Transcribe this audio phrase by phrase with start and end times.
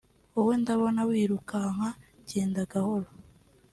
[0.33, 1.89] wowe ndabona wirukanka
[2.27, 3.09] genda gahoro